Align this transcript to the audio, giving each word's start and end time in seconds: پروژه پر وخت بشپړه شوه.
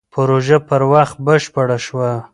پروژه 0.13 0.57
پر 0.67 0.81
وخت 0.93 1.17
بشپړه 1.25 1.77
شوه. 1.85 2.11